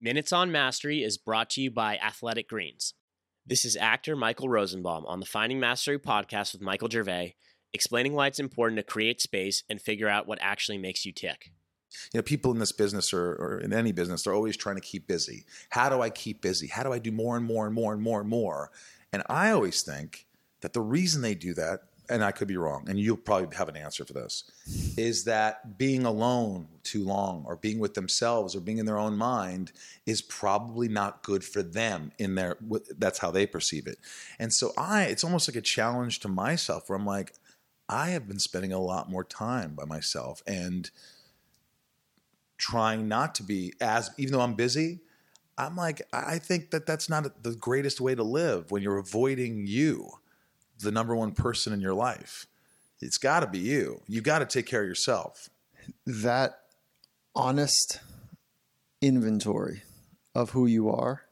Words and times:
Minutes 0.00 0.32
on 0.32 0.52
Mastery 0.52 1.02
is 1.02 1.18
brought 1.18 1.50
to 1.50 1.60
you 1.60 1.72
by 1.72 1.96
Athletic 1.96 2.48
Greens. 2.48 2.94
This 3.44 3.64
is 3.64 3.76
actor 3.76 4.14
Michael 4.14 4.48
Rosenbaum 4.48 5.04
on 5.06 5.18
the 5.18 5.26
Finding 5.26 5.58
Mastery 5.58 5.98
podcast 5.98 6.52
with 6.52 6.62
Michael 6.62 6.88
Gervais, 6.88 7.34
explaining 7.72 8.12
why 8.12 8.28
it's 8.28 8.38
important 8.38 8.76
to 8.76 8.84
create 8.84 9.20
space 9.20 9.64
and 9.68 9.82
figure 9.82 10.08
out 10.08 10.28
what 10.28 10.38
actually 10.40 10.78
makes 10.78 11.04
you 11.04 11.10
tick. 11.10 11.50
You 12.14 12.18
know, 12.18 12.22
people 12.22 12.52
in 12.52 12.60
this 12.60 12.70
business 12.70 13.12
or, 13.12 13.32
or 13.32 13.58
in 13.58 13.72
any 13.72 13.90
business, 13.90 14.22
they're 14.22 14.32
always 14.32 14.56
trying 14.56 14.76
to 14.76 14.80
keep 14.80 15.08
busy. 15.08 15.44
How 15.70 15.88
do 15.88 16.00
I 16.00 16.10
keep 16.10 16.42
busy? 16.42 16.68
How 16.68 16.84
do 16.84 16.92
I 16.92 17.00
do 17.00 17.10
more 17.10 17.36
and 17.36 17.44
more 17.44 17.66
and 17.66 17.74
more 17.74 17.92
and 17.92 18.00
more 18.00 18.20
and 18.20 18.30
more? 18.30 18.70
And 19.12 19.24
I 19.28 19.50
always 19.50 19.82
think 19.82 20.28
that 20.60 20.74
the 20.74 20.80
reason 20.80 21.22
they 21.22 21.34
do 21.34 21.54
that 21.54 21.80
and 22.10 22.24
I 22.24 22.32
could 22.32 22.48
be 22.48 22.56
wrong, 22.56 22.88
and 22.88 22.98
you'll 22.98 23.16
probably 23.16 23.54
have 23.56 23.68
an 23.68 23.76
answer 23.76 24.04
for 24.04 24.14
this, 24.14 24.44
is 24.96 25.24
that 25.24 25.76
being 25.76 26.04
alone 26.04 26.68
too 26.82 27.04
long 27.04 27.44
or 27.46 27.56
being 27.56 27.78
with 27.78 27.94
themselves 27.94 28.56
or 28.56 28.60
being 28.60 28.78
in 28.78 28.86
their 28.86 28.98
own 28.98 29.16
mind 29.16 29.72
is 30.06 30.22
probably 30.22 30.88
not 30.88 31.22
good 31.22 31.44
for 31.44 31.62
them 31.62 32.12
in 32.18 32.34
their 32.34 32.56
that's 32.96 33.18
how 33.18 33.30
they 33.30 33.46
perceive 33.46 33.86
it. 33.86 33.98
And 34.38 34.52
so 34.52 34.72
I 34.76 35.04
it's 35.04 35.24
almost 35.24 35.48
like 35.48 35.56
a 35.56 35.62
challenge 35.62 36.20
to 36.20 36.28
myself 36.28 36.88
where 36.88 36.98
I'm 36.98 37.06
like 37.06 37.34
I 37.88 38.10
have 38.10 38.26
been 38.26 38.38
spending 38.38 38.72
a 38.72 38.80
lot 38.80 39.10
more 39.10 39.24
time 39.24 39.74
by 39.74 39.84
myself 39.84 40.42
and 40.46 40.90
trying 42.56 43.08
not 43.08 43.34
to 43.36 43.42
be 43.42 43.74
as 43.80 44.10
even 44.16 44.32
though 44.32 44.40
I'm 44.40 44.54
busy, 44.54 45.00
I'm 45.58 45.76
like 45.76 46.02
I 46.12 46.38
think 46.38 46.70
that 46.70 46.86
that's 46.86 47.10
not 47.10 47.42
the 47.42 47.54
greatest 47.54 48.00
way 48.00 48.14
to 48.14 48.22
live 48.22 48.70
when 48.70 48.82
you're 48.82 48.98
avoiding 48.98 49.66
you 49.66 50.10
the 50.80 50.92
number 50.92 51.14
one 51.14 51.32
person 51.32 51.72
in 51.72 51.80
your 51.80 51.94
life. 51.94 52.46
It's 53.00 53.18
got 53.18 53.40
to 53.40 53.46
be 53.46 53.58
you. 53.58 54.02
You 54.06 54.20
got 54.20 54.40
to 54.40 54.46
take 54.46 54.66
care 54.66 54.82
of 54.82 54.88
yourself. 54.88 55.48
That 56.06 56.60
honest 57.34 58.00
inventory 59.00 59.82
of 60.34 60.50
who 60.50 60.66
you 60.66 60.90
are 60.90 61.22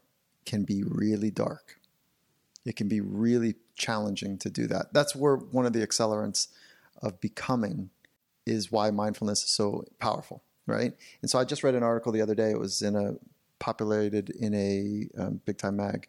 can 0.45 0.63
be 0.63 0.83
really 0.85 1.31
dark. 1.31 1.79
It 2.65 2.77
can 2.77 2.89
be 2.89 3.01
really 3.01 3.57
challenging 3.77 4.39
to 4.39 4.51
do 4.51 4.67
that. 4.69 4.93
That's 4.93 5.15
where 5.15 5.37
one 5.37 5.67
of 5.67 5.73
the 5.73 5.87
accelerants 5.87 6.49
of 7.03 7.21
becoming 7.21 7.91
is 8.47 8.71
why 8.71 8.91
mindfulness 8.91 9.43
is 9.43 9.51
so 9.51 9.85
powerful, 9.99 10.43
right? 10.67 10.93
And 11.21 11.31
so 11.31 11.39
I 11.39 11.45
just 11.45 11.63
read 11.63 11.75
an 11.75 11.83
article 11.83 12.13
the 12.13 12.23
other 12.23 12.35
day. 12.35 12.51
It 12.51 12.59
was 12.59 12.83
in 12.83 12.97
a 12.97 13.17
populated 13.59 14.31
in 14.31 14.55
a 14.55 15.09
um, 15.21 15.41
big 15.45 15.59
time 15.59 15.77
mag, 15.77 16.09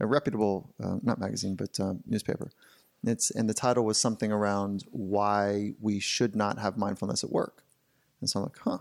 a 0.00 0.06
reputable, 0.06 0.68
uh, 0.82 0.96
not 1.02 1.18
magazine, 1.18 1.54
but 1.54 1.78
um, 1.80 2.00
newspaper. 2.06 2.50
It's 3.06 3.30
and 3.30 3.48
the 3.48 3.54
title 3.54 3.84
was 3.84 4.00
something 4.00 4.32
around 4.32 4.84
why 4.90 5.74
we 5.80 6.00
should 6.00 6.34
not 6.34 6.58
have 6.58 6.76
mindfulness 6.76 7.22
at 7.22 7.30
work. 7.30 7.62
And 8.20 8.28
so 8.28 8.40
I'm 8.40 8.46
like, 8.46 8.58
huh. 8.58 8.78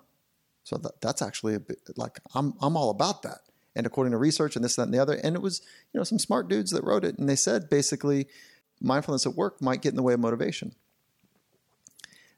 So 0.63 0.77
that, 0.77 0.99
that's 0.99 1.21
actually 1.21 1.53
a 1.53 1.59
bit 1.59 1.79
like 1.95 2.19
I'm 2.33 2.53
I'm 2.61 2.75
all 2.75 2.89
about 2.89 3.21
that. 3.23 3.39
And 3.75 3.85
according 3.85 4.11
to 4.11 4.17
research 4.17 4.55
and 4.55 4.63
this, 4.63 4.77
that, 4.77 4.83
and 4.83 4.93
the 4.93 4.99
other, 4.99 5.19
and 5.23 5.35
it 5.35 5.41
was 5.41 5.61
you 5.93 5.99
know 5.99 6.03
some 6.03 6.19
smart 6.19 6.47
dudes 6.47 6.71
that 6.71 6.83
wrote 6.83 7.05
it, 7.05 7.17
and 7.17 7.29
they 7.29 7.35
said 7.35 7.69
basically 7.69 8.27
mindfulness 8.81 9.25
at 9.25 9.35
work 9.35 9.61
might 9.61 9.81
get 9.81 9.89
in 9.89 9.95
the 9.95 10.03
way 10.03 10.13
of 10.13 10.19
motivation. 10.19 10.73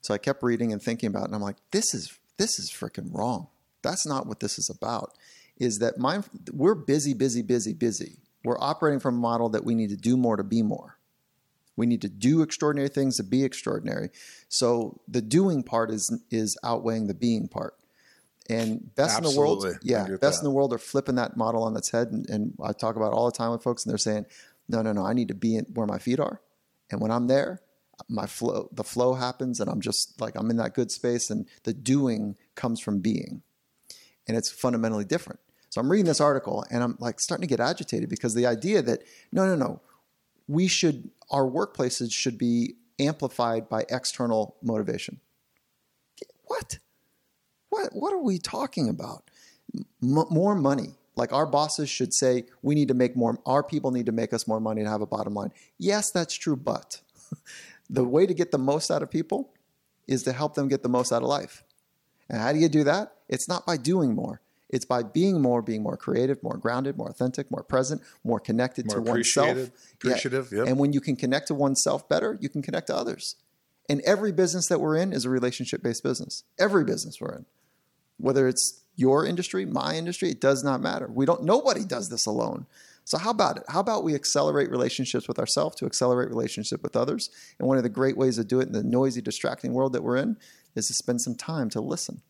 So 0.02 0.14
I 0.14 0.18
kept 0.18 0.44
reading 0.44 0.74
and 0.74 0.82
thinking 0.82 1.08
about 1.08 1.24
it, 1.24 1.26
and 1.26 1.36
I'm 1.36 1.42
like, 1.42 1.58
this 1.72 1.94
is 1.94 2.18
this 2.38 2.60
is 2.60 2.72
freaking 2.72 3.14
wrong. 3.14 3.48
That's 3.82 4.06
not 4.06 4.28
what 4.28 4.42
this 4.42 4.60
is 4.60 4.70
about. 4.70 5.14
Is 5.58 5.80
that 5.80 5.98
mind? 5.98 6.26
We're 6.52 6.76
busy, 6.76 7.14
busy, 7.14 7.42
busy, 7.42 7.74
busy. 7.74 8.18
We're 8.44 8.60
operating 8.60 9.00
from 9.00 9.16
a 9.16 9.20
model 9.20 9.50
that 9.50 9.64
we 9.64 9.76
need 9.76 9.90
to 9.90 9.98
do 9.98 10.18
more 10.18 10.38
to 10.38 10.44
be 10.44 10.62
more. 10.62 10.97
We 11.78 11.86
need 11.86 12.02
to 12.02 12.10
do 12.10 12.42
extraordinary 12.42 12.90
things 12.90 13.16
to 13.18 13.24
be 13.24 13.44
extraordinary. 13.46 14.10
So 14.50 15.00
the 15.08 15.22
doing 15.22 15.64
part 15.64 15.92
is 15.92 16.12
is 16.30 16.58
outweighing 16.64 17.08
the 17.08 17.14
being 17.14 17.48
part. 17.48 17.76
And 18.50 18.94
best 18.96 19.18
Absolutely. 19.18 19.30
in 19.30 19.36
the 19.36 19.40
world, 19.40 19.80
yeah, 19.84 20.18
best 20.18 20.20
that. 20.20 20.40
in 20.40 20.44
the 20.46 20.52
world 20.52 20.74
are 20.74 20.78
flipping 20.78 21.16
that 21.16 21.36
model 21.36 21.64
on 21.64 21.76
its 21.76 21.92
head. 21.92 22.10
And, 22.10 22.30
and, 22.30 22.54
I 22.64 22.72
talk 22.72 22.96
about 22.96 23.12
all 23.12 23.26
the 23.26 23.38
time 23.38 23.52
with 23.52 23.62
folks, 23.62 23.84
and 23.84 23.92
they're 23.92 23.98
saying, 23.98 24.26
"No, 24.70 24.82
no, 24.82 24.94
no, 24.94 25.06
I 25.06 25.14
need 25.14 25.28
to 25.28 25.34
be 25.34 25.58
in 25.58 25.66
where 25.74 25.86
my 25.86 25.98
feet 26.00 26.20
are, 26.20 26.42
and 26.90 27.02
when 27.02 27.12
I'm 27.12 27.28
there, 27.28 27.62
my 28.08 28.26
flow, 28.26 28.70
the 28.72 28.86
flow 28.86 29.16
happens, 29.16 29.60
and 29.60 29.70
I'm 29.70 29.82
just 29.82 30.22
like 30.22 30.36
I'm 30.38 30.50
in 30.50 30.58
that 30.58 30.74
good 30.74 30.92
space, 30.92 31.30
and 31.30 31.46
the 31.64 31.74
doing 31.74 32.38
comes 32.56 32.80
from 32.80 33.00
being, 33.00 33.42
and 34.28 34.38
it's 34.38 34.50
fundamentally 34.50 35.06
different." 35.06 35.42
So 35.70 35.82
I'm 35.82 35.92
reading 35.92 36.06
this 36.06 36.22
article, 36.22 36.66
and 36.72 36.82
I'm 36.82 36.96
like 37.00 37.20
starting 37.20 37.46
to 37.46 37.54
get 37.54 37.60
agitated 37.60 38.10
because 38.10 38.34
the 38.34 38.46
idea 38.46 38.82
that 38.82 39.04
no, 39.34 39.46
no, 39.46 39.56
no, 39.56 39.82
we 40.48 40.68
should 40.68 41.12
our 41.30 41.44
workplaces 41.44 42.12
should 42.12 42.38
be 42.38 42.76
amplified 43.00 43.70
by 43.70 43.86
external 43.90 44.56
motivation. 44.62 45.20
What? 46.46 46.80
What 47.70 47.90
what 47.94 48.14
are 48.14 48.22
we 48.22 48.40
talking 48.40 48.90
about? 48.90 49.30
M- 50.02 50.26
more 50.30 50.56
money. 50.56 50.96
Like 51.16 51.34
our 51.34 51.46
bosses 51.46 51.90
should 51.90 52.14
say 52.14 52.46
we 52.62 52.76
need 52.76 52.88
to 52.88 52.94
make 52.94 53.16
more 53.16 53.40
our 53.46 53.64
people 53.64 53.92
need 53.92 54.06
to 54.06 54.12
make 54.12 54.34
us 54.34 54.48
more 54.48 54.60
money 54.60 54.84
to 54.84 54.90
have 54.90 55.02
a 55.02 55.08
bottom 55.08 55.34
line. 55.34 55.52
Yes, 55.78 56.12
that's 56.12 56.36
true, 56.36 56.56
but 56.56 57.02
the 57.90 58.04
way 58.04 58.26
to 58.26 58.34
get 58.34 58.52
the 58.52 58.58
most 58.58 58.90
out 58.92 59.04
of 59.04 59.12
people 59.12 59.52
is 60.08 60.24
to 60.24 60.32
help 60.32 60.56
them 60.56 60.68
get 60.68 60.84
the 60.84 60.90
most 60.90 61.12
out 61.12 61.22
of 61.22 61.28
life. 61.28 61.64
And 62.30 62.42
how 62.42 62.54
do 62.54 62.60
you 62.60 62.70
do 62.70 62.84
that? 62.86 63.14
It's 63.28 63.48
not 63.48 63.66
by 63.66 63.78
doing 63.78 64.14
more. 64.14 64.42
It's 64.70 64.86
by 64.86 65.04
being 65.04 65.42
more, 65.42 65.62
being 65.62 65.82
more 65.82 65.98
creative, 65.98 66.44
more 66.44 66.58
grounded, 66.58 66.98
more 66.98 67.10
authentic, 67.10 67.50
more 67.50 67.64
present, 67.64 68.02
more 68.24 68.40
connected 68.40 68.86
more 68.88 68.98
to 68.98 69.02
oneself. 69.02 69.72
Appreciative. 69.94 70.50
Yeah. 70.52 70.60
Yep. 70.60 70.68
And 70.68 70.80
when 70.80 70.94
you 70.94 71.00
can 71.00 71.16
connect 71.16 71.48
to 71.48 71.54
oneself 71.54 72.08
better, 72.10 72.38
you 72.42 72.50
can 72.50 72.62
connect 72.62 72.88
to 72.88 72.96
others. 72.96 73.36
And 73.90 74.02
every 74.02 74.34
business 74.34 74.68
that 74.68 74.82
we're 74.82 74.98
in 74.98 75.14
is 75.14 75.24
a 75.24 75.30
relationship 75.30 75.82
based 75.82 76.04
business. 76.04 76.44
Every 76.60 76.84
business 76.84 77.22
we're 77.22 77.34
in, 77.36 77.46
whether 78.18 78.48
it's 78.48 78.84
your 78.98 79.26
industry, 79.26 79.66
my 79.66 79.96
industry, 79.96 80.32
it 80.32 80.42
does 80.42 80.64
not 80.64 80.82
matter. 80.82 81.08
We 81.08 81.26
don't. 81.26 81.44
Nobody 81.44 81.86
does 81.86 82.10
this 82.10 82.26
alone. 82.26 82.66
So 83.06 83.18
how 83.18 83.30
about 83.30 83.56
it? 83.56 83.64
How 83.70 83.80
about 83.80 84.04
we 84.04 84.16
accelerate 84.16 84.70
relationships 84.70 85.30
with 85.30 85.40
ourselves 85.40 85.78
to 85.78 85.86
accelerate 85.86 86.28
relationship 86.28 86.84
with 86.84 86.98
others? 86.98 87.30
And 87.58 87.66
one 87.66 87.78
of 87.78 87.84
the 87.84 87.90
great 87.90 88.18
ways 88.18 88.36
to 88.36 88.44
do 88.44 88.60
it 88.60 88.68
in 88.68 88.74
the 88.74 88.84
noisy, 88.84 89.22
distracting 89.22 89.72
world 89.72 89.94
that 89.94 90.04
we're 90.04 90.18
in 90.18 90.36
is 90.76 90.88
to 90.88 90.94
spend 90.94 91.22
some 91.22 91.36
time 91.36 91.70
to 91.70 91.80
listen 91.80 92.22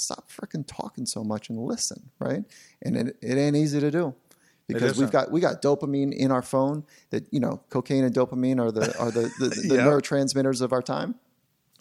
stop 0.00 0.30
freaking 0.30 0.64
talking 0.66 1.06
so 1.06 1.22
much 1.22 1.50
and 1.50 1.58
listen, 1.58 2.10
right? 2.18 2.44
And 2.82 2.96
it, 2.96 3.16
it 3.20 3.36
ain't 3.36 3.56
easy 3.56 3.80
to 3.80 3.90
do 3.90 4.14
because 4.68 4.98
we've 4.98 5.10
got 5.10 5.30
we 5.30 5.40
got 5.40 5.62
dopamine 5.62 6.14
in 6.14 6.30
our 6.30 6.42
phone 6.42 6.84
that 7.10 7.26
you 7.32 7.40
know 7.40 7.60
cocaine 7.70 8.04
and 8.04 8.14
dopamine 8.14 8.60
are 8.60 8.70
the 8.70 8.96
are 8.98 9.10
the 9.10 9.22
the, 9.38 9.48
the 9.48 9.76
neurotransmitters 9.82 10.62
of 10.62 10.72
our 10.72 10.82
time. 10.82 11.16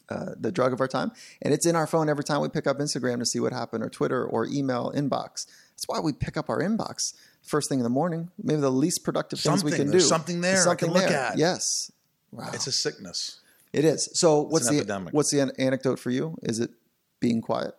Uh, 0.10 0.34
the 0.40 0.54
drug 0.54 0.72
of 0.72 0.80
our 0.80 0.88
time, 0.88 1.12
and 1.42 1.54
it's 1.54 1.66
in 1.66 1.76
our 1.76 1.86
phone 1.86 2.08
every 2.08 2.24
time 2.24 2.40
we 2.40 2.48
pick 2.48 2.66
up 2.66 2.78
Instagram 2.78 3.20
to 3.20 3.26
see 3.26 3.42
what 3.42 3.52
happened, 3.52 3.84
or 3.84 3.90
Twitter, 3.90 4.26
or 4.26 4.46
email 4.46 4.90
inbox. 4.96 5.46
That's 5.72 5.86
why 5.86 6.00
we 6.00 6.14
pick 6.14 6.38
up 6.38 6.50
our 6.50 6.62
inbox 6.62 7.14
first 7.42 7.68
thing 7.68 7.80
in 7.80 7.84
the 7.84 7.90
morning. 7.90 8.32
Maybe 8.42 8.62
the 8.62 8.72
least 8.72 9.04
productive 9.04 9.38
things 9.38 9.60
something, 9.60 9.70
we 9.70 9.76
can 9.78 9.92
do. 9.92 10.00
Something 10.00 10.40
there, 10.40 10.64
something 10.64 10.90
I 10.90 10.94
can 10.94 10.94
look 10.94 11.10
there. 11.10 11.20
at. 11.20 11.38
Yes, 11.38 11.92
wow. 12.32 12.50
it's 12.54 12.68
a 12.68 12.72
sickness. 12.72 13.42
It 13.74 13.84
is. 13.84 14.10
So, 14.14 14.44
what's 14.44 14.70
the 14.70 14.78
epidemic. 14.78 15.14
what's 15.14 15.30
the 15.30 15.52
anecdote 15.60 16.00
for 16.00 16.10
you? 16.10 16.38
Is 16.42 16.62
it 16.62 16.72
being 17.20 17.42
quiet? 17.42 17.74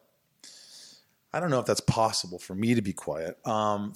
I 1.32 1.40
don't 1.40 1.50
know 1.50 1.60
if 1.60 1.66
that's 1.66 1.80
possible 1.80 2.38
for 2.38 2.54
me 2.54 2.74
to 2.74 2.82
be 2.82 2.92
quiet. 2.92 3.38
Um, 3.46 3.92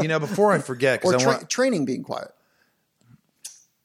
you 0.00 0.08
know, 0.08 0.18
before 0.18 0.52
I 0.52 0.58
forget, 0.60 1.04
or 1.04 1.14
tra- 1.14 1.26
want, 1.26 1.50
training 1.50 1.84
being 1.84 2.02
quiet. 2.02 2.30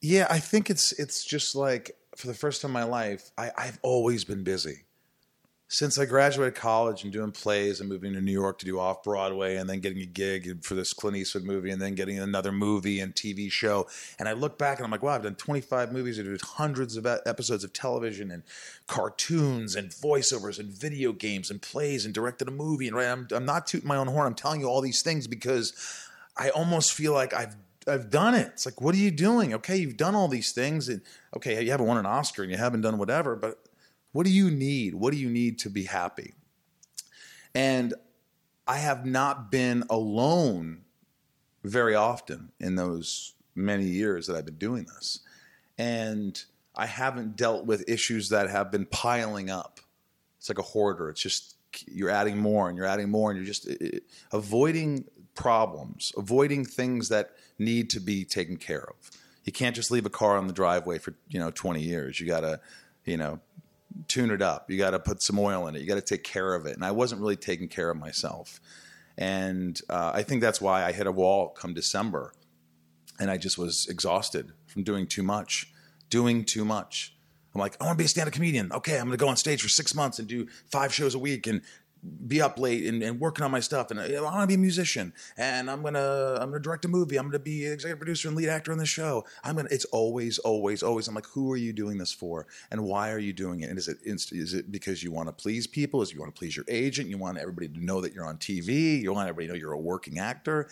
Yeah, 0.02 0.28
I 0.30 0.40
think 0.40 0.70
it's 0.70 0.92
it's 0.94 1.24
just 1.24 1.56
like 1.56 1.96
for 2.16 2.28
the 2.28 2.34
first 2.34 2.62
time 2.62 2.70
in 2.70 2.74
my 2.74 2.84
life, 2.84 3.32
I, 3.38 3.52
I've 3.58 3.80
always 3.82 4.24
been 4.24 4.44
busy 4.44 4.85
since 5.68 5.98
I 5.98 6.06
graduated 6.06 6.54
college 6.54 7.04
and 7.04 7.12
doing 7.12 7.32
plays 7.32 7.80
and 7.80 7.90
moving 7.90 8.14
to 8.14 8.22
New 8.22 8.32
York 8.32 8.60
to 8.60 8.66
do 8.66 8.80
off 8.80 9.02
Broadway 9.02 9.56
and 9.56 9.68
then 9.68 9.80
getting 9.80 10.02
a 10.02 10.06
gig 10.06 10.64
for 10.64 10.76
this 10.76 10.94
Clint 10.94 11.18
Eastwood 11.18 11.44
movie 11.44 11.72
and 11.72 11.82
then 11.82 11.96
getting 11.96 12.20
another 12.20 12.52
movie 12.52 13.00
and 13.00 13.16
TV 13.16 13.52
show. 13.52 13.88
And 14.20 14.30
I 14.30 14.34
look 14.34 14.60
back 14.60 14.78
and 14.78 14.86
I'm 14.86 14.92
like, 14.92 15.02
wow, 15.02 15.16
I've 15.16 15.24
done 15.24 15.36
25 15.36 15.92
movies, 15.92 16.20
I've 16.20 16.26
done 16.26 16.38
hundreds 16.42 16.98
of 16.98 17.08
episodes 17.08 17.64
of 17.64 17.74
television 17.74 18.30
and 18.30 18.44
cartoons 18.86 19.76
and 19.76 19.90
voiceovers 19.90 20.60
and 20.60 20.70
video 20.70 21.12
games 21.12 21.50
and 21.50 21.62
plays 21.62 22.06
and 22.06 22.14
directed 22.14 22.48
a 22.48 22.52
movie. 22.52 22.88
And 22.88 22.96
right, 22.96 23.10
I'm, 23.10 23.28
I'm 23.32 23.46
not 23.46 23.66
tooting 23.66 23.88
my 23.88 23.98
own 23.98 24.08
horn. 24.08 24.28
I'm 24.28 24.36
telling 24.36 24.62
you 24.62 24.68
all 24.68 24.82
these 24.82 25.02
things 25.02 25.26
because 25.26 25.74
I 26.38 26.50
almost 26.50 26.94
feel 26.94 27.14
like 27.14 27.34
I've 27.34 27.56
I've 27.88 28.10
done 28.10 28.34
it. 28.34 28.48
It's 28.48 28.66
like, 28.66 28.82
what 28.82 28.96
are 28.96 29.00
you 29.00 29.12
doing? 29.12 29.54
Okay, 29.54 29.78
you've 29.78 29.98
done 29.98 30.16
all 30.16 30.28
these 30.28 30.54
things, 30.54 30.90
and 30.90 31.02
okay, 31.36 31.64
you 31.64 31.70
haven't 31.70 31.86
won 31.86 31.98
an 31.98 32.08
Oscar 32.08 32.42
and 32.42 32.52
you 32.52 32.58
haven't 32.58 32.82
done 32.82 32.98
whatever, 32.98 33.36
but 33.36 33.60
what 34.16 34.26
do 34.26 34.32
you 34.32 34.50
need? 34.50 34.96
What 34.96 35.12
do 35.12 35.20
you 35.20 35.30
need 35.30 35.60
to 35.60 35.70
be 35.70 35.84
happy? 35.84 36.36
And 37.54 37.94
I 38.66 38.78
have 38.78 39.06
not 39.06 39.52
been 39.52 39.84
alone 39.90 40.84
very 41.66 41.96
often 41.96 42.54
in 42.58 42.76
those 42.76 43.34
many 43.56 43.84
years 43.84 44.28
that 44.28 44.38
I've 44.38 44.46
been 44.46 44.56
doing 44.56 44.86
this. 44.86 45.20
And 45.78 46.42
I 46.78 46.86
haven't 46.86 47.36
dealt 47.36 47.66
with 47.66 47.90
issues 47.90 48.30
that 48.30 48.50
have 48.50 48.72
been 48.72 48.86
piling 48.86 49.50
up. 49.50 49.82
It's 50.38 50.48
like 50.48 50.60
a 50.60 50.62
hoarder. 50.62 51.10
It's 51.10 51.22
just 51.22 51.58
you're 51.86 52.10
adding 52.10 52.38
more 52.38 52.70
and 52.70 52.78
you're 52.78 52.88
adding 52.88 53.10
more 53.10 53.32
and 53.32 53.38
you're 53.38 53.46
just 53.46 53.68
avoiding 54.32 55.04
problems, 55.34 56.14
avoiding 56.16 56.64
things 56.64 57.10
that 57.10 57.32
need 57.60 57.90
to 57.90 58.00
be 58.00 58.24
taken 58.24 58.56
care 58.56 58.86
of. 58.86 59.12
You 59.44 59.52
can't 59.52 59.76
just 59.76 59.92
leave 59.92 60.06
a 60.06 60.10
car 60.10 60.38
on 60.38 60.48
the 60.48 60.54
driveway 60.54 61.00
for, 61.00 61.16
you 61.28 61.38
know, 61.38 61.52
20 61.52 61.82
years. 61.82 62.18
You 62.18 62.28
got 62.28 62.40
to, 62.40 62.62
you 63.04 63.18
know, 63.18 63.42
tune 64.08 64.32
it 64.32 64.42
up. 64.42 64.70
You 64.70 64.78
got 64.78 64.92
to 64.92 65.00
put 65.00 65.22
some 65.22 65.40
oil 65.40 65.68
in 65.68 65.76
it. 65.76 65.82
You 65.82 65.88
got 65.88 65.96
to 65.96 66.02
take 66.02 66.24
care 66.24 66.54
of 66.54 66.66
it. 66.66 66.76
And 66.76 66.84
I 66.84 66.92
wasn't 66.92 67.22
really 67.22 67.36
taking 67.36 67.68
care 67.68 67.90
of 67.90 67.98
myself. 67.98 68.60
And 69.18 69.80
uh, 69.90 70.12
I 70.14 70.24
think 70.24 70.42
that's 70.42 70.60
why 70.60 70.84
I 70.84 70.92
hit 70.92 71.08
a 71.08 71.12
wall 71.12 71.50
come 71.50 71.74
December. 71.74 72.34
And 73.20 73.32
I 73.32 73.38
just 73.38 73.58
was 73.58 73.88
exhausted 73.88 74.52
from 74.68 74.84
doing 74.84 75.08
too 75.08 75.24
much, 75.24 75.72
doing 76.10 76.44
too 76.44 76.66
much. 76.66 77.16
I'm 77.54 77.62
like, 77.62 77.78
I 77.80 77.86
want 77.86 77.98
to 77.98 78.02
be 78.02 78.06
a 78.06 78.10
stand 78.10 78.28
up 78.28 78.34
comedian. 78.34 78.72
Okay, 78.74 78.98
I'm 78.98 79.06
going 79.06 79.18
to 79.18 79.24
go 79.24 79.30
on 79.30 79.38
stage 79.38 79.62
for 79.62 79.70
six 79.70 79.96
months 79.96 80.20
and 80.20 80.28
do 80.28 80.48
five 80.70 80.94
shows 80.94 81.16
a 81.16 81.20
week 81.20 81.48
and 81.48 81.62
be 82.28 82.42
up 82.42 82.60
late 82.60 82.86
and, 82.86 83.02
and 83.04 83.20
working 83.20 83.44
on 83.44 83.52
my 83.52 83.60
stuff. 83.60 83.92
And 83.92 84.00
I 84.00 84.20
want 84.22 84.42
to 84.42 84.48
be 84.48 84.56
a 84.56 84.58
musician. 84.58 85.14
And 85.38 85.70
I'm 85.70 85.82
gonna 85.82 86.38
I'm 86.40 86.50
gonna 86.50 86.60
direct 86.60 86.86
a 86.86 86.88
movie. 86.88 87.18
I'm 87.18 87.28
gonna 87.28 87.40
be 87.40 87.66
executive 87.66 88.00
producer 88.00 88.28
and 88.28 88.38
lead 88.38 88.50
actor 88.50 88.72
on 88.72 88.78
the 88.78 88.86
show. 88.86 89.26
I'm 89.44 89.56
gonna. 89.56 89.70
It's 89.72 89.86
always, 89.86 90.40
always, 90.40 90.84
always. 90.84 91.08
I'm 91.08 91.16
like, 91.16 91.28
who 91.28 91.52
are 91.52 91.58
you 91.58 91.74
doing 91.74 91.98
this 91.98 92.12
for? 92.12 92.48
And 92.72 92.84
why 92.84 93.12
are 93.12 93.20
you 93.20 93.34
doing 93.34 93.62
it? 93.62 93.70
And 93.70 93.78
is 93.78 93.88
it 93.88 93.98
is 94.04 94.54
it 94.54 94.72
because 94.72 95.04
you 95.04 95.12
want 95.12 95.28
to 95.28 95.34
please 95.34 95.68
people? 95.68 96.02
Is 96.02 96.14
you 96.14 96.20
want 96.20 96.34
to 96.34 96.40
please 96.40 96.56
your 96.56 96.66
agent? 96.68 97.10
You 97.10 97.18
want 97.18 97.38
everybody 97.38 97.68
to 97.70 97.84
know 97.84 98.02
that 98.02 98.14
you're 98.14 98.26
on 98.26 98.38
TV? 98.38 99.02
You 99.02 99.14
want 99.14 99.30
everybody 99.30 99.48
to 99.48 99.54
know 99.54 99.60
you're 99.60 99.74
a 99.74 99.80
working 99.80 100.20
actor? 100.20 100.70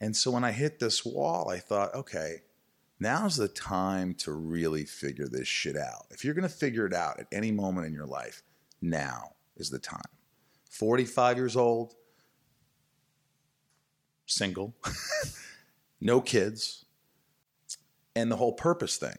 And 0.00 0.16
so 0.16 0.30
when 0.30 0.44
I 0.44 0.52
hit 0.52 0.78
this 0.78 1.04
wall, 1.04 1.50
I 1.50 1.58
thought, 1.58 1.94
okay, 1.94 2.42
now's 3.00 3.36
the 3.36 3.48
time 3.48 4.14
to 4.14 4.32
really 4.32 4.84
figure 4.84 5.26
this 5.26 5.48
shit 5.48 5.76
out. 5.76 6.06
If 6.10 6.24
you're 6.24 6.34
to 6.34 6.48
figure 6.48 6.86
it 6.86 6.94
out 6.94 7.18
at 7.18 7.26
any 7.32 7.50
moment 7.50 7.86
in 7.86 7.92
your 7.92 8.06
life, 8.06 8.42
now 8.80 9.32
is 9.56 9.70
the 9.70 9.78
time. 9.78 10.17
45 10.68 11.36
years 11.36 11.56
old, 11.56 11.94
single, 14.26 14.74
no 16.00 16.20
kids, 16.20 16.84
and 18.14 18.30
the 18.30 18.36
whole 18.36 18.52
purpose 18.52 18.96
thing. 18.96 19.18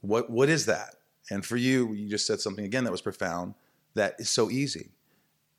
What 0.00 0.30
what 0.30 0.48
is 0.48 0.66
that? 0.66 0.96
And 1.30 1.44
for 1.44 1.56
you, 1.56 1.92
you 1.92 2.08
just 2.08 2.26
said 2.26 2.40
something 2.40 2.64
again 2.64 2.84
that 2.84 2.92
was 2.92 3.02
profound 3.02 3.54
that 3.94 4.14
is 4.18 4.30
so 4.30 4.50
easy. 4.50 4.90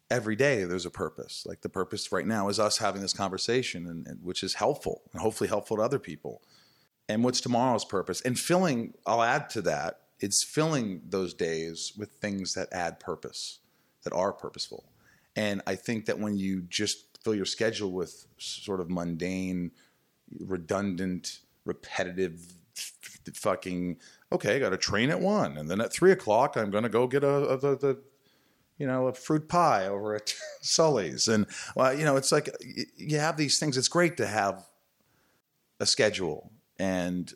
Every 0.10 0.38
day 0.38 0.64
there's 0.64 0.86
a 0.86 0.92
purpose. 0.92 1.46
Like 1.46 1.62
the 1.62 1.70
purpose 1.70 2.12
right 2.12 2.26
now 2.26 2.48
is 2.48 2.60
us 2.60 2.78
having 2.78 3.02
this 3.02 3.14
conversation, 3.14 3.88
and, 3.88 4.08
and 4.08 4.24
which 4.24 4.44
is 4.44 4.54
helpful 4.54 5.02
and 5.12 5.22
hopefully 5.22 5.50
helpful 5.50 5.78
to 5.78 5.84
other 5.84 6.00
people. 6.00 6.42
And 7.10 7.24
what's 7.24 7.42
tomorrow's 7.42 7.86
purpose? 7.86 8.22
And 8.22 8.40
filling, 8.40 8.94
I'll 9.06 9.24
add 9.24 9.50
to 9.52 9.62
that, 9.64 10.02
it's 10.20 10.44
filling 10.44 11.02
those 11.10 11.34
days 11.34 11.94
with 11.98 12.12
things 12.12 12.54
that 12.54 12.70
add 12.72 13.00
purpose, 13.00 13.60
that 14.04 14.14
are 14.14 14.34
purposeful. 14.34 14.86
And 15.38 15.62
I 15.68 15.76
think 15.76 16.08
that 16.08 16.20
when 16.20 16.36
you 16.36 16.62
just 16.62 17.20
fill 17.24 17.36
your 17.36 17.46
schedule 17.46 17.92
with 17.92 18.26
sort 18.40 18.82
of 18.82 18.90
mundane, 18.90 19.72
redundant, 20.40 21.42
repetitive, 21.64 22.54
fucking, 23.34 23.98
okay, 24.32 24.56
I 24.56 24.60
got 24.60 24.72
to 24.72 24.78
train 24.78 25.12
at 25.12 25.22
one. 25.22 25.58
And 25.58 25.70
then 25.70 25.80
at 25.80 25.94
three 25.94 26.12
o'clock, 26.12 26.58
I'm 26.58 26.72
going 26.72 26.84
to 26.84 26.90
go 26.90 27.06
get 27.06 27.24
a, 27.24 27.54
a, 27.54 27.96
you 28.80 28.88
know, 28.88 29.08
a 29.08 29.14
fruit 29.14 29.48
pie 29.48 29.86
over 29.88 30.16
at 30.16 30.34
Sully's. 30.62 31.28
And, 31.28 31.46
well, 31.76 31.94
you 31.94 32.04
know, 32.04 32.18
it's 32.18 32.32
like 32.32 32.50
you 32.98 33.20
have 33.20 33.38
these 33.38 33.60
things. 33.60 33.78
It's 33.78 33.88
great 33.88 34.18
to 34.18 34.26
have 34.26 34.66
a 35.80 35.86
schedule 35.86 36.52
and 36.80 37.32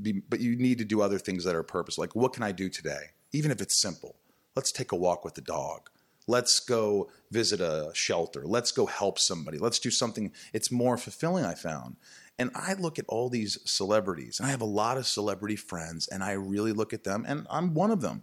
be, 0.00 0.22
but 0.26 0.40
you 0.40 0.56
need 0.56 0.78
to 0.78 0.86
do 0.86 1.02
other 1.02 1.18
things 1.18 1.44
that 1.44 1.54
are 1.54 1.62
purpose. 1.62 1.98
Like, 1.98 2.16
what 2.16 2.32
can 2.32 2.44
I 2.44 2.52
do 2.52 2.70
today? 2.70 3.10
Even 3.32 3.50
if 3.50 3.60
it's 3.60 3.78
simple. 3.78 4.16
Let's 4.56 4.72
take 4.72 4.92
a 4.92 4.96
walk 4.96 5.22
with 5.22 5.34
the 5.34 5.42
dog. 5.42 5.90
Let's 6.26 6.60
go 6.60 7.10
visit 7.30 7.60
a 7.60 7.90
shelter. 7.94 8.42
Let's 8.46 8.72
go 8.72 8.86
help 8.86 9.18
somebody. 9.18 9.58
Let's 9.58 9.78
do 9.78 9.90
something. 9.90 10.32
It's 10.52 10.70
more 10.70 10.96
fulfilling, 10.96 11.44
I 11.44 11.54
found. 11.54 11.96
And 12.38 12.50
I 12.54 12.74
look 12.74 12.98
at 12.98 13.04
all 13.08 13.28
these 13.28 13.58
celebrities, 13.64 14.38
and 14.38 14.46
I 14.46 14.50
have 14.50 14.62
a 14.62 14.66
lot 14.66 14.96
of 14.96 15.06
celebrity 15.06 15.56
friends, 15.56 16.08
and 16.08 16.24
I 16.24 16.32
really 16.32 16.72
look 16.72 16.92
at 16.92 17.04
them, 17.04 17.24
and 17.26 17.46
I'm 17.50 17.74
one 17.74 17.90
of 17.90 18.00
them. 18.00 18.22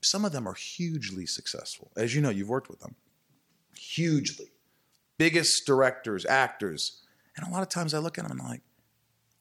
Some 0.00 0.24
of 0.24 0.32
them 0.32 0.48
are 0.48 0.54
hugely 0.54 1.26
successful. 1.26 1.90
As 1.96 2.14
you 2.14 2.22
know, 2.22 2.30
you've 2.30 2.48
worked 2.48 2.70
with 2.70 2.80
them. 2.80 2.94
Hugely. 3.76 4.52
Biggest 5.18 5.66
directors, 5.66 6.24
actors. 6.24 7.02
And 7.36 7.46
a 7.46 7.50
lot 7.50 7.62
of 7.62 7.68
times 7.68 7.92
I 7.92 7.98
look 7.98 8.16
at 8.16 8.22
them 8.22 8.32
and 8.32 8.40
I'm 8.40 8.48
like, 8.48 8.62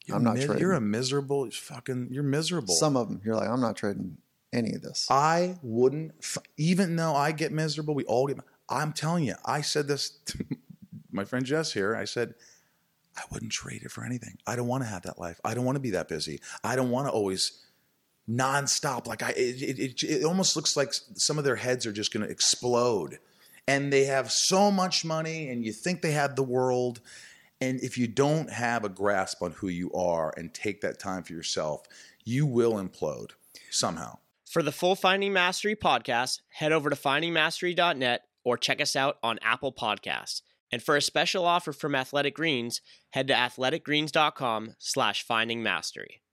you're 0.05 0.17
I'm 0.17 0.23
not 0.23 0.35
mi- 0.35 0.45
trading. 0.45 0.61
You're 0.61 0.73
a 0.73 0.81
miserable 0.81 1.49
fucking. 1.49 2.09
You're 2.11 2.23
miserable. 2.23 2.75
Some 2.75 2.97
of 2.97 3.07
them, 3.07 3.21
you're 3.23 3.35
like, 3.35 3.47
I'm 3.47 3.61
not 3.61 3.77
trading 3.77 4.17
any 4.51 4.73
of 4.73 4.81
this. 4.81 5.07
I 5.09 5.57
wouldn't, 5.61 6.13
even 6.57 6.95
though 6.95 7.15
I 7.15 7.31
get 7.31 7.51
miserable, 7.51 7.93
we 7.93 8.05
all 8.05 8.27
get. 8.27 8.37
I'm 8.67 8.93
telling 8.93 9.23
you, 9.23 9.35
I 9.45 9.61
said 9.61 9.87
this 9.87 10.11
to 10.25 10.45
my 11.11 11.25
friend 11.25 11.45
Jess 11.45 11.73
here. 11.73 11.95
I 11.95 12.05
said, 12.05 12.35
I 13.17 13.23
wouldn't 13.31 13.51
trade 13.51 13.83
it 13.83 13.91
for 13.91 14.03
anything. 14.03 14.37
I 14.47 14.55
don't 14.55 14.67
want 14.67 14.83
to 14.83 14.89
have 14.89 15.03
that 15.03 15.19
life. 15.19 15.39
I 15.43 15.53
don't 15.53 15.65
want 15.65 15.75
to 15.75 15.81
be 15.81 15.91
that 15.91 16.07
busy. 16.07 16.39
I 16.63 16.75
don't 16.75 16.89
want 16.89 17.07
to 17.07 17.11
always 17.11 17.65
nonstop. 18.29 19.07
Like 19.07 19.23
I, 19.23 19.31
it, 19.31 19.79
it, 19.79 20.03
it 20.03 20.23
almost 20.23 20.55
looks 20.55 20.77
like 20.77 20.93
some 21.15 21.37
of 21.37 21.43
their 21.43 21.55
heads 21.55 21.85
are 21.85 21.91
just 21.91 22.13
going 22.13 22.25
to 22.25 22.31
explode, 22.31 23.19
and 23.67 23.91
they 23.91 24.05
have 24.05 24.31
so 24.31 24.71
much 24.71 25.03
money, 25.03 25.49
and 25.49 25.65
you 25.65 25.73
think 25.73 26.01
they 26.01 26.11
have 26.11 26.35
the 26.35 26.43
world. 26.43 27.01
And 27.61 27.81
if 27.81 27.97
you 27.97 28.07
don't 28.07 28.49
have 28.49 28.85
a 28.85 28.89
grasp 28.89 29.41
on 29.41 29.51
who 29.51 29.67
you 29.67 29.91
are 29.91 30.33
and 30.37 30.53
take 30.53 30.79
that 30.81 30.97
time 30.97 31.23
for 31.23 31.33
yourself, 31.33 31.85
you 32.23 32.45
will 32.45 32.75
implode 32.75 33.31
somehow. 33.69 34.19
For 34.49 34.63
the 34.63 34.71
full 34.71 34.95
Finding 34.95 35.31
Mastery 35.31 35.75
podcast, 35.75 36.39
head 36.49 36.71
over 36.71 36.89
to 36.89 36.95
findingmastery.net 36.95 38.23
or 38.43 38.57
check 38.57 38.81
us 38.81 38.95
out 38.95 39.17
on 39.21 39.37
Apple 39.43 39.71
Podcasts. 39.71 40.41
And 40.71 40.81
for 40.81 40.97
a 40.97 41.03
special 41.03 41.45
offer 41.45 41.71
from 41.71 41.93
Athletic 41.93 42.33
Greens, 42.33 42.81
head 43.11 43.27
to 43.27 43.33
athleticgreens.com 43.35 44.73
slash 44.79 45.21
finding 45.21 45.61
mastery. 45.61 46.23